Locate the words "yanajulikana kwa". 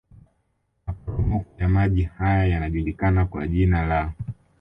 2.47-3.47